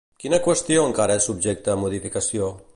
[0.21, 2.53] Quina qüestió encara és subjecte a modificació?